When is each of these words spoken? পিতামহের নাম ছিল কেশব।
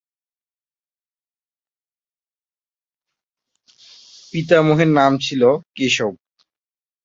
পিতামহের 4.33 4.89
নাম 4.91 5.11
ছিল 5.25 5.41
কেশব। 5.75 6.13